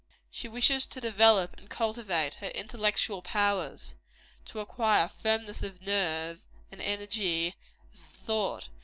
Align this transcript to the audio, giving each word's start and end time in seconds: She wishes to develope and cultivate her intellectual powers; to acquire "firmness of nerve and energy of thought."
She 0.31 0.47
wishes 0.47 0.87
to 0.87 0.99
develope 0.99 1.59
and 1.59 1.69
cultivate 1.69 2.33
her 2.41 2.47
intellectual 2.47 3.21
powers; 3.21 3.93
to 4.45 4.59
acquire 4.59 5.07
"firmness 5.07 5.61
of 5.61 5.79
nerve 5.79 6.39
and 6.71 6.81
energy 6.81 7.53
of 7.93 7.99
thought." 7.99 8.67